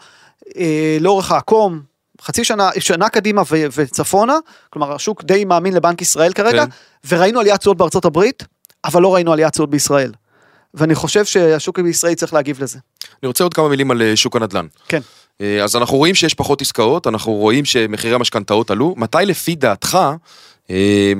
[0.57, 1.81] אה, לאורך העקום,
[2.23, 4.39] חצי שנה, שנה קדימה ו- וצפונה,
[4.71, 6.71] כלומר השוק די מאמין לבנק ישראל כרגע, כן.
[7.09, 8.43] וראינו עליית תשואות בארצות הברית,
[8.85, 10.13] אבל לא ראינו עליית תשואות בישראל.
[10.75, 12.79] ואני חושב שהשוק בישראל צריך להגיב לזה.
[13.23, 14.67] אני רוצה עוד כמה מילים על אה, שוק הנדל"ן.
[14.89, 15.01] כן.
[15.41, 18.95] אה, אז אנחנו רואים שיש פחות עסקאות, אנחנו רואים שמחירי המשכנתאות עלו.
[18.97, 19.99] מתי לפי דעתך
[20.71, 21.13] אה,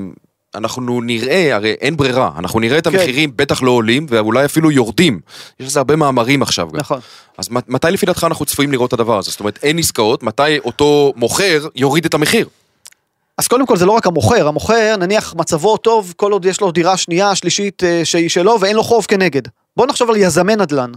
[0.55, 2.95] אנחנו נראה, הרי אין ברירה, אנחנו נראה את כן.
[2.95, 5.19] המחירים בטח לא עולים ואולי אפילו יורדים.
[5.59, 6.79] יש לזה הרבה מאמרים עכשיו גם.
[6.79, 6.99] נכון.
[7.37, 9.31] אז מת- מתי לפי דעתך אנחנו צפויים לראות את הדבר הזה?
[9.31, 12.47] זאת אומרת, אין עסקאות, מתי אותו מוכר יוריד את המחיר?
[13.37, 16.71] אז קודם כל זה לא רק המוכר, המוכר נניח מצבו טוב כל עוד יש לו
[16.71, 19.41] דירה שנייה, שלישית אה, שהיא שלו ואין לו חוב כנגד.
[19.77, 20.91] בוא נחשוב על יזמי נדל"ן.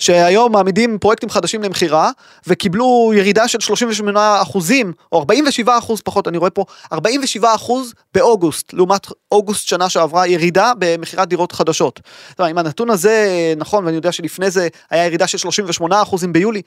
[0.00, 2.10] שהיום מעמידים פרויקטים חדשים למכירה
[2.46, 8.72] וקיבלו ירידה של 38 אחוזים או 47 אחוז פחות אני רואה פה 47 אחוז באוגוסט
[8.72, 12.00] לעומת אוגוסט שנה שעברה ירידה במכירת דירות חדשות.
[12.28, 16.32] זאת אומרת, אם הנתון הזה נכון ואני יודע שלפני זה היה ירידה של 38 אחוזים
[16.32, 16.62] ביולי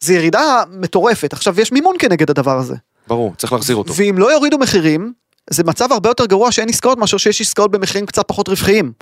[0.00, 2.74] זה ירידה מטורפת עכשיו יש מימון כנגד הדבר הזה.
[3.06, 3.94] ברור, צריך להחזיר אותו.
[3.96, 5.12] ואם לא יורידו מחירים,
[5.50, 8.92] זה מצב הרבה יותר גרוע שאין עסקאות מאשר שיש עסקאות במחירים קצת פחות רווחיים.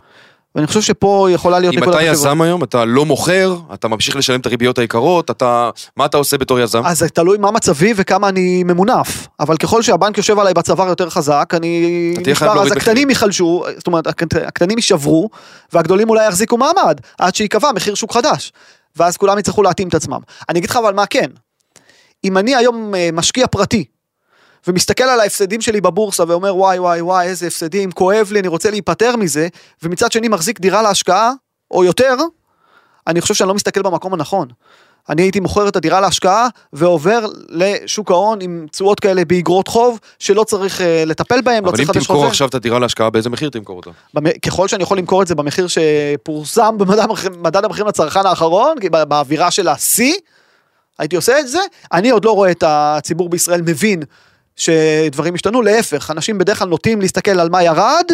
[0.54, 2.02] ואני חושב שפה יכולה להיות אם אתה.
[2.02, 5.70] יזם היום, אתה לא מוכר, אתה ממשיך לשלם את הריביות היקרות, אתה...
[5.96, 6.82] מה אתה עושה בתור יזם?
[6.86, 11.52] אז תלוי מה מצבי וכמה אני ממונף, אבל ככל שהבנק יושב עליי בצוואר יותר חזק,
[11.56, 15.30] אני אתה תהיה חייב נשבר, אז הקטנים ייחלשו, זאת אומרת, הקט- הקטנים יישברו,
[15.72, 18.52] והגדולים אולי יחזיקו מעמד, עד שייקבע מחיר שוק חדש.
[18.96, 20.18] ואז כולם יצטרכו להתאים את עצמם.
[20.48, 21.26] אני אגיד לך אבל מה כן,
[22.24, 23.84] אם אני היום אה, משקיע פרטי,
[24.66, 28.70] ומסתכל על ההפסדים שלי בבורסה ואומר וואי וואי וואי איזה הפסדים, כואב לי, אני רוצה
[28.70, 29.48] להיפטר מזה,
[29.82, 31.32] ומצד שני מחזיק דירה להשקעה,
[31.70, 32.14] או יותר,
[33.06, 34.48] אני חושב שאני לא מסתכל במקום הנכון.
[35.08, 40.44] אני הייתי מוכר את הדירה להשקעה ועובר לשוק ההון עם תשואות כאלה באגרות חוב שלא
[40.44, 42.28] צריך uh, לטפל בהם, לא אבל אם צריך לחדש תמכור חוזה.
[42.28, 43.90] עכשיו את הדירה להשקעה, באיזה מחיר תמכור אותה?
[44.14, 48.76] במ- ככל שאני יכול למכור את זה במחיר שפורסם במדד המחיר- מדד המחירים לצרכן האחרון,
[49.08, 50.14] באווירה של השיא,
[50.98, 51.58] הייתי עושה את זה.
[51.92, 54.02] אני עוד לא רואה את הציבור בישראל מבין
[54.62, 58.04] שדברים השתנו, להפך, אנשים בדרך כלל נוטים להסתכל על מה ירד,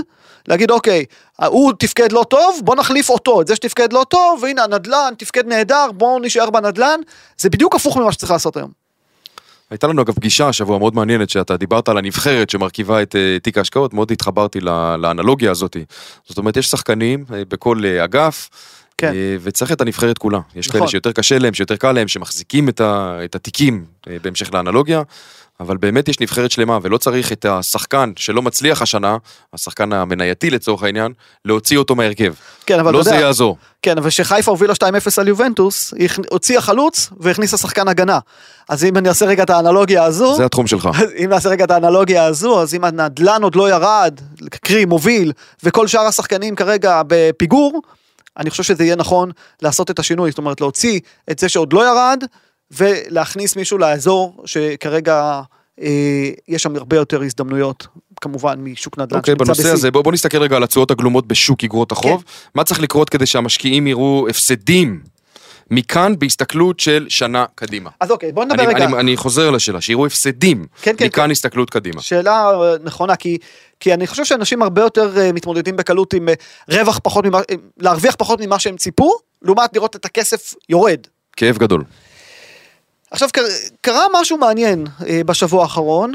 [0.48, 1.04] להגיד אוקיי,
[1.46, 5.46] הוא תפקד לא טוב, בוא נחליף אותו, את זה שתפקד לא טוב, והנה הנדלן תפקד
[5.46, 7.00] נהדר, בואו נשאר בנדלן,
[7.38, 8.70] זה בדיוק הפוך ממה שצריך לעשות היום.
[9.70, 13.58] הייתה לנו אגב פגישה השבוע מאוד מעניינת, שאתה דיברת על הנבחרת שמרכיבה את uh, תיק
[13.58, 14.60] ההשקעות, מאוד התחברתי
[14.98, 15.76] לאנלוגיה הזאת.
[16.24, 18.48] זאת אומרת, יש שחקנים uh, בכל uh, אגף,
[18.98, 19.12] כן.
[19.12, 20.40] uh, וצריך את הנבחרת כולה.
[20.54, 20.80] יש נכון.
[20.80, 25.02] כאלה שיותר קשה להם, שיותר קל להם, שמחזיקים את, ה, את התיקים uh, בהמשך לאנלוגיה,
[25.60, 29.16] אבל באמת יש נבחרת שלמה, ולא צריך את השחקן שלא מצליח השנה,
[29.54, 31.12] השחקן המנייתי לצורך העניין,
[31.44, 32.34] להוציא אותו מהרכב.
[32.66, 33.56] כן, אבל לא אתה זה יודע, יעזור.
[33.82, 34.84] כן, אבל כשחיפה הובילה 2-0
[35.18, 38.18] על יובנטוס, היא הוציאה חלוץ והכניסה שחקן הגנה.
[38.68, 40.88] אז אם אני אעשה רגע את האנלוגיה הזו, זה התחום שלך.
[41.02, 45.32] אז אם נעשה רגע את האנלוגיה הזו, אז אם הנדלן עוד לא ירד, קרי מוביל,
[45.64, 47.82] וכל שאר השחקנים כרגע בפיגור,
[48.38, 49.30] אני חושב שזה יהיה נכון
[49.62, 52.24] לעשות את השינוי, זאת אומרת להוציא את זה שעוד לא ירד,
[52.70, 55.40] ולהכניס מישהו לאזור שכרגע
[55.80, 57.86] אה, יש שם הרבה יותר הזדמנויות,
[58.20, 59.72] כמובן משוק נדל"ן אוקיי, שנמצא בנושא בשיא.
[59.72, 62.22] הזה בוא, בוא נסתכל רגע על התשואות הגלומות בשוק אגרות החוב.
[62.22, 62.30] כן.
[62.54, 65.00] מה צריך לקרות כדי שהמשקיעים יראו הפסדים
[65.70, 67.90] מכאן בהסתכלות של שנה קדימה?
[68.00, 68.84] אז אוקיי, בוא נדבר אני, רגע.
[68.84, 71.30] אני, אני חוזר לשאלה, שיראו הפסדים כן, כן, מכאן כן.
[71.30, 72.02] הסתכלות קדימה.
[72.02, 73.38] שאלה אה, נכונה, כי,
[73.80, 76.34] כי אני חושב שאנשים הרבה יותר אה, מתמודדים בקלות עם אה,
[76.70, 77.40] רווח פחות ממה,
[77.78, 81.00] להרוויח פחות ממה שהם ציפו, לעומת לראות את הכסף יורד.
[81.36, 81.84] כאב גדול.
[83.10, 83.42] עכשיו קר,
[83.80, 84.84] קרה משהו מעניין
[85.26, 86.12] בשבוע האחרון,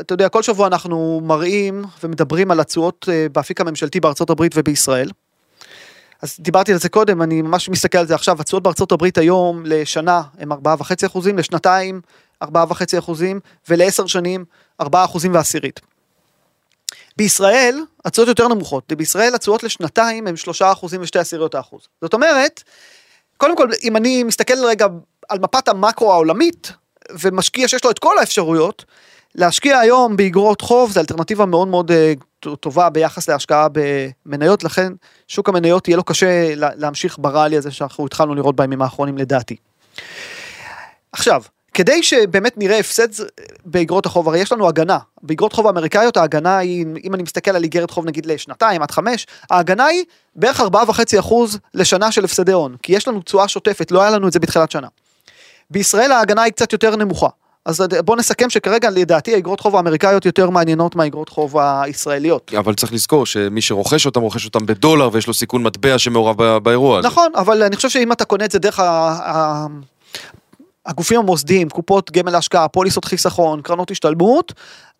[0.00, 5.08] אתה יודע כל שבוע אנחנו מראים ומדברים על התשואות באפיק הממשלתי בארצות הברית ובישראל.
[6.22, 9.62] אז דיברתי על זה קודם, אני ממש מסתכל על זה עכשיו, התשואות בארצות הברית היום
[9.66, 10.56] לשנה הם 4.5
[11.06, 12.00] אחוזים, לשנתיים
[12.44, 12.48] 4.5
[12.98, 14.44] אחוזים, ולעשר שנים
[14.80, 15.80] 4 אחוזים ועשירית.
[17.16, 21.80] בישראל התשואות יותר נמוכות, בישראל התשואות לשנתיים הם 3 אחוזים ושתי עשיריות האחוז.
[22.00, 22.62] זאת אומרת,
[23.36, 24.86] קודם כל, אם אני מסתכל רגע
[25.28, 26.72] על מפת המקרו העולמית,
[27.20, 28.84] ומשקיע שיש לו את כל האפשרויות,
[29.34, 32.12] להשקיע היום באגרות חוב זה אלטרנטיבה מאוד מאוד אה,
[32.60, 34.92] טובה ביחס להשקעה במניות, לכן
[35.28, 39.56] שוק המניות יהיה לו קשה לה- להמשיך בראלי הזה שאנחנו התחלנו לראות בימים האחרונים לדעתי.
[41.12, 41.42] עכשיו,
[41.74, 43.08] כדי שבאמת נראה הפסד
[43.64, 44.98] באגרות החוב, הרי יש לנו הגנה.
[45.22, 49.26] באגרות חוב האמריקאיות ההגנה היא, אם אני מסתכל על איגרת חוב נגיד לשנתיים עד חמש,
[49.50, 50.04] ההגנה היא
[50.36, 51.34] בערך 4.5%
[51.74, 54.70] לשנה של הפסדי הון, כי יש לנו תשואה שוטפת, לא היה לנו את זה בתחילת
[54.70, 54.88] שנה.
[55.70, 57.28] בישראל ההגנה היא קצת יותר נמוכה.
[57.66, 62.52] אז בוא נסכם שכרגע לדעתי האגרות חוב האמריקאיות יותר מעניינות מהאגרות חוב הישראליות.
[62.58, 66.98] אבל צריך לזכור שמי שרוכש אותם, רוכש אותם בדולר ויש לו סיכון מטבע שמעורב באירוע
[66.98, 67.08] הזה.
[67.08, 69.66] נכון, אבל אני חושב שאם אתה קונה את זה דרך ה...
[70.86, 74.52] הגופים המוסדיים, קופות גמל להשקעה, פוליסות חיסכון, קרנות השתלמות,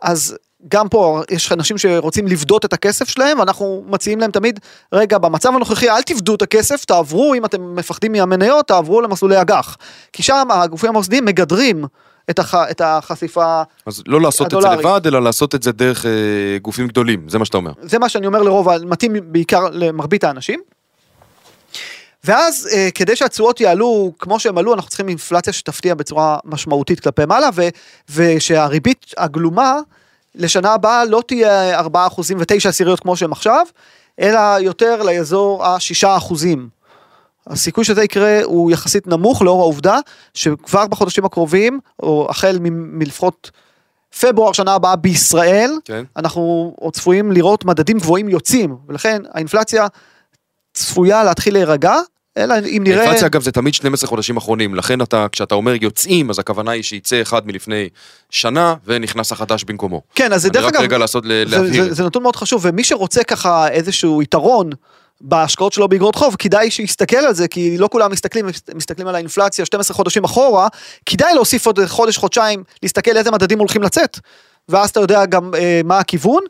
[0.02, 0.36] אז
[0.68, 4.60] גם פה יש אנשים שרוצים לפדות את הכסף שלהם, ואנחנו מציעים להם תמיד,
[4.92, 9.76] רגע, במצב הנוכחי אל תפדו את הכסף, תעברו, אם אתם מפחדים מהמניות, תעברו למסלולי אג"ח.
[10.12, 11.84] כי שם הגופים המוסדיים מגדרים
[12.30, 12.54] את, הח...
[12.54, 14.68] את החשיפה, אז לא לעשות את זה.
[14.68, 16.10] לבד, אלא לעשות את זה דרך אה,
[16.62, 17.72] גופים גדולים, זה מה שאתה אומר.
[17.82, 20.60] זה מה שאני אומר לרוב, מתאים בעיקר למרבית האנשים.
[22.24, 27.24] ואז אה, כדי שהתשואות יעלו כמו שהם עלו, אנחנו צריכים אינפלציה שתפתיע בצורה משמעותית כלפי
[27.26, 27.62] מעלה, ו,
[28.14, 29.78] ושהריבית הגלומה
[30.34, 31.86] לשנה הבאה לא תהיה 4%
[32.36, 33.66] ו-9 עשיריות כמו שהם עכשיו,
[34.20, 36.34] אלא יותר לאזור ה-6%.
[37.46, 39.98] הסיכוי שזה יקרה הוא יחסית נמוך לאור העובדה
[40.34, 43.50] שכבר בחודשים הקרובים, או החל מלפחות
[44.20, 46.04] פברואר שנה הבאה בישראל, כן.
[46.16, 49.86] אנחנו עוד צפויים לראות מדדים גבוהים יוצאים, ולכן האינפלציה
[50.74, 51.94] צפויה להתחיל להירגע,
[52.36, 53.02] אלא אם נראה...
[53.02, 56.82] אינפלציה אגב זה תמיד 12 חודשים אחרונים, לכן אתה, כשאתה אומר יוצאים, אז הכוונה היא
[56.82, 57.88] שיצא אחד מלפני
[58.30, 60.00] שנה ונכנס החדש במקומו.
[60.14, 61.84] כן, אז זה אני דרך רק אגב, רגע לעשות, ל- זה, להבהיר.
[61.84, 64.70] זה, זה נתון מאוד חשוב, ומי שרוצה ככה איזשהו יתרון
[65.22, 69.64] בהשקעות שלו באגרות חוב, כדאי שיסתכל על זה, כי לא כולם מסתכלים, מסתכלים על האינפלציה
[69.64, 70.68] 12 חודשים אחורה,
[71.06, 74.18] כדאי להוסיף עוד חודש, חודשיים, להסתכל איזה מדדים הולכים לצאת,
[74.68, 76.42] ואז אתה יודע גם אה, מה הכיוון.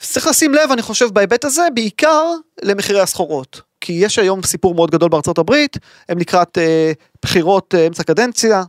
[0.00, 3.60] צריך לשים לב, אני חושב, בהיבט הזה, בעיקר למחירי הסחורות.
[3.80, 5.76] כי יש היום סיפור מאוד גדול בארצות הברית,
[6.08, 8.62] הם לקראת אה, בחירות אה, אמצע קדנציה,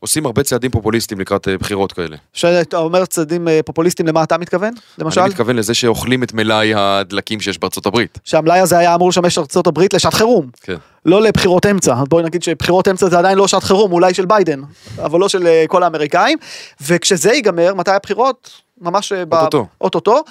[0.00, 2.16] עושים הרבה צעדים פופוליסטיים לקראת אה, בחירות כאלה.
[2.32, 4.72] שאתה אומר צעדים אה, פופוליסטיים, למה אתה מתכוון?
[4.98, 5.20] למשל?
[5.20, 8.18] אני מתכוון לזה שאוכלים את מלאי הדלקים שיש בארצות הברית.
[8.24, 10.76] שהמלאי הזה היה אמור לשמש ארצות הברית לשעת חירום, כן.
[11.06, 11.94] לא לבחירות אמצע.
[12.08, 14.60] בואי נגיד שבחירות אמצע זה עדיין לא שעת חירום, אולי של ביידן,
[15.04, 16.38] אבל לא של אה, כל האמריקאים.
[16.80, 18.50] וכשזה ייגמר, מתי הבחירות?
[18.80, 19.66] ממש אה, ב- אוטוטו.
[19.80, 20.22] אוטוטו.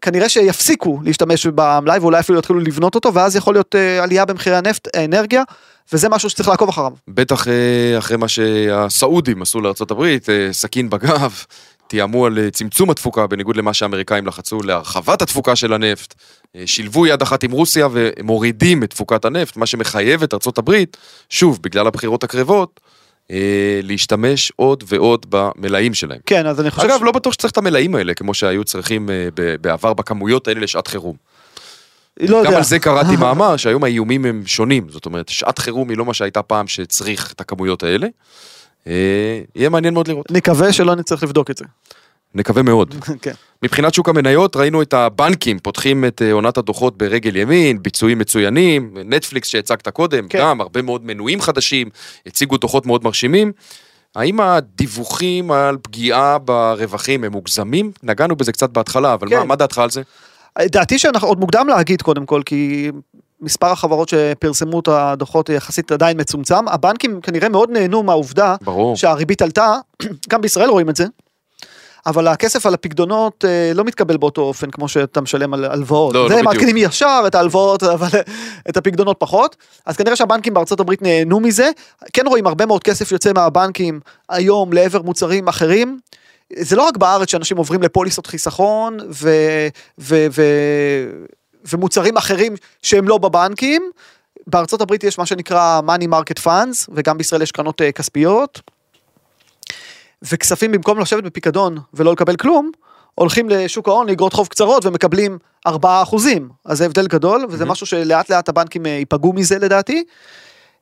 [0.00, 4.56] כנראה שיפסיקו להשתמש במלאי ואולי אפילו יתחילו לבנות אותו, ואז יכול להיות אה, עלייה במחירי
[4.56, 5.42] הנפט, האנרגיה,
[5.92, 6.92] וזה משהו שצריך לעקוב אחריו.
[7.08, 11.44] בטח אה, אחרי מה שהסעודים עשו הברית, אה, סכין בגב,
[11.88, 16.14] תיאמו על אה, צמצום התפוקה, בניגוד למה שהאמריקאים לחצו להרחבת התפוקה של הנפט,
[16.66, 20.96] שילבו יד אחת עם רוסיה ומורידים את תפוקת הנפט, מה שמחייב את הברית,
[21.28, 22.80] שוב, בגלל הבחירות הקרבות,
[23.82, 26.18] להשתמש עוד ועוד במלאים שלהם.
[26.26, 26.88] כן, אז אני חושב...
[26.88, 29.08] אגב, ש- לא בטוח שצריך את המלאים האלה, כמו שהיו צריכים
[29.60, 31.16] בעבר בכמויות האלה לשעת חירום.
[32.20, 32.56] לא גם יודע.
[32.56, 34.86] על זה קראתי מאמר, שהיום האיומים הם שונים.
[34.88, 38.06] זאת אומרת, שעת חירום היא לא מה שהייתה פעם שצריך את הכמויות האלה.
[38.86, 40.30] אה, יהיה מעניין מאוד לראות.
[40.30, 41.64] נקווה שלא נצטרך לבדוק את זה.
[42.34, 42.94] נקווה מאוד.
[43.22, 43.32] כן.
[43.62, 48.94] מבחינת שוק המניות ראינו את הבנקים פותחים את אה, עונת הדוחות ברגל ימין, ביצועים מצוינים,
[49.04, 50.38] נטפליקס שהצגת קודם, כן.
[50.38, 51.88] גם הרבה מאוד מנויים חדשים,
[52.26, 53.52] הציגו דוחות מאוד מרשימים.
[54.14, 57.92] האם הדיווחים על פגיעה ברווחים הם מוגזמים?
[58.02, 59.38] נגענו בזה קצת בהתחלה, אבל כן.
[59.38, 60.02] מה, מה דעתך על זה?
[60.60, 62.90] דעתי שאנחנו עוד מוקדם להגיד קודם כל, כי
[63.40, 66.68] מספר החברות שפרסמו את הדוחות יחסית עדיין מצומצם.
[66.68, 68.96] הבנקים כנראה מאוד נהנו מהעובדה ברור.
[68.96, 69.76] שהריבית עלתה,
[70.30, 71.06] גם בישראל רואים את זה.
[72.06, 76.14] אבל הכסף על הפקדונות אה, לא מתקבל באותו אופן כמו שאתה משלם על הלוואות.
[76.14, 76.48] לא, לא זה בדיוק.
[76.48, 78.08] מעדכנים ישר את ההלוואות, אבל
[78.68, 79.56] את הפקדונות פחות.
[79.86, 81.70] אז כנראה שהבנקים בארצות הברית נהנו מזה.
[82.12, 85.98] כן רואים הרבה מאוד כסף יוצא מהבנקים היום לעבר מוצרים אחרים.
[86.56, 89.30] זה לא רק בארץ שאנשים עוברים לפוליסות חיסכון ו,
[89.98, 90.42] ו, ו,
[91.72, 93.90] ומוצרים אחרים שהם לא בבנקים.
[94.46, 98.60] בארצות הברית יש מה שנקרא money market funds וגם בישראל יש קרנות אה, כספיות.
[100.22, 102.70] וכספים במקום לשבת בפיקדון ולא לקבל כלום,
[103.14, 106.48] הולכים לשוק ההון לאגרות חוב קצרות ומקבלים 4 אחוזים.
[106.64, 110.04] אז זה הבדל גדול, וזה משהו שלאט לאט הבנקים אה, ייפגעו מזה לדעתי.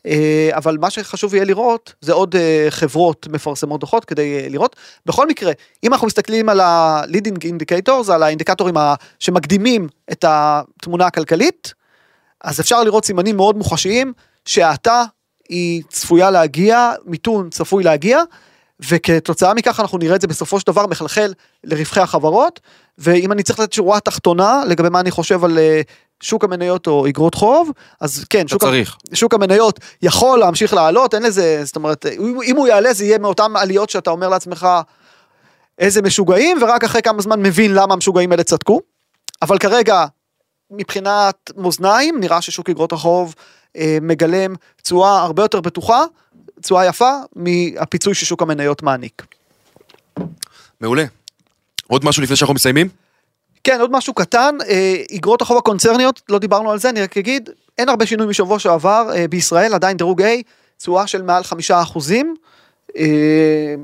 [0.06, 4.76] אה, אבל מה שחשוב יהיה לראות זה עוד אה, חברות מפרסמות דוחות כדי אה, לראות.
[5.06, 5.52] בכל מקרה,
[5.84, 8.74] אם אנחנו מסתכלים על ה-leading indicators, על האינדיקטורים
[9.18, 11.74] שמקדימים את התמונה הכלכלית,
[12.44, 14.12] אז אפשר לראות סימנים מאוד מוחשיים
[14.44, 15.04] שהאטה
[15.48, 18.22] היא צפויה להגיע, מיתון צפוי להגיע,
[18.88, 21.32] וכתוצאה מכך אנחנו נראה את זה בסופו של דבר מחלחל
[21.64, 22.60] לרווחי החברות,
[22.98, 25.58] ואם אני צריך לתת שורה תחתונה לגבי מה אני חושב על
[26.22, 28.96] שוק המניות או אגרות חוב, אז כן, שוק, צריך.
[29.12, 33.18] שוק המניות יכול להמשיך לעלות, אין לזה, זאת אומרת, אם, אם הוא יעלה זה יהיה
[33.18, 34.68] מאותן עליות שאתה אומר לעצמך,
[35.78, 38.80] איזה משוגעים, ורק אחרי כמה זמן מבין למה המשוגעים האלה צדקו.
[39.42, 40.06] אבל כרגע,
[40.70, 43.34] מבחינת מאזניים, נראה ששוק אגרות החוב
[43.76, 46.04] אה, מגלם תשואה הרבה יותר בטוחה,
[46.62, 49.26] תשואה יפה, מהפיצוי ששוק המניות מעניק.
[50.80, 51.04] מעולה.
[51.86, 52.88] עוד משהו לפני שאנחנו מסיימים?
[53.64, 57.50] כן, עוד משהו קטן, אה, אגרות החוב הקונצרניות, לא דיברנו על זה, אני רק אגיד,
[57.78, 60.24] אין הרבה שינוי משבוע שעבר, אה, בישראל עדיין דירוג A,
[60.78, 62.34] תשואה של מעל חמישה אחוזים,
[62.98, 63.74] אה,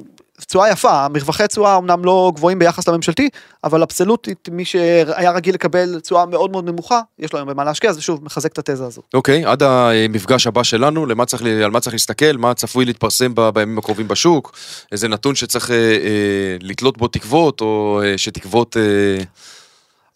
[0.46, 3.28] תשואה יפה, מרווחי תשואה אמנם לא גבוהים ביחס לממשלתי,
[3.64, 7.90] אבל אבסולוטית, מי שהיה רגיל לקבל תשואה מאוד מאוד נמוכה, יש לו היום במה להשקיע,
[7.90, 9.02] אז שוב, מחזק את התזה הזו.
[9.14, 13.50] אוקיי, עד המפגש הבא שלנו, למה צריך, על מה צריך להסתכל, מה צפוי להתפרסם ב-
[13.50, 14.52] בימים הקרובים בשוק,
[14.92, 18.76] איזה נתון שצריך אה, אה, לתלות בו תקוות, או אה, שתקוות...
[18.76, 19.24] אה,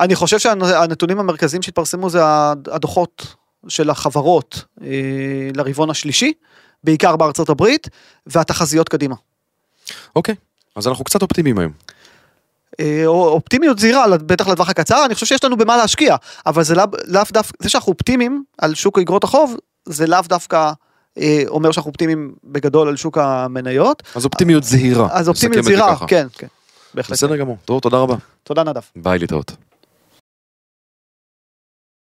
[0.01, 2.21] אני חושב שהנתונים המרכזיים שהתפרסמו זה
[2.73, 3.35] הדוחות
[3.69, 4.89] של החברות אה,
[5.57, 6.33] לרבעון השלישי,
[6.85, 7.89] בעיקר בארצות הברית,
[8.27, 9.15] והתחזיות קדימה.
[10.17, 10.35] אוקיי,
[10.77, 11.73] אז אנחנו קצת אופטימיים היום.
[12.81, 16.85] אה, אופטימיות זהירה, בטח לטווח הקצר, אני חושב שיש לנו במה להשקיע, אבל זה לאו
[17.07, 20.73] לאו דווקא, זה שאנחנו אופטימיים על שוק אגרות החוב, זה לאו דווקא
[21.19, 24.03] אה, אומר שאנחנו אופטימיים בגדול על שוק המניות.
[24.15, 25.09] אז אופטימיות זהירה.
[25.13, 25.97] אז אופטימיות זהירה.
[26.07, 26.47] כן, כן,
[26.95, 27.13] בהחלט.
[27.17, 27.57] בסדר גמור.
[27.65, 28.17] טוב, תודה רבה.
[28.43, 28.81] תודה נדב.
[28.97, 29.53] ביי להתראות.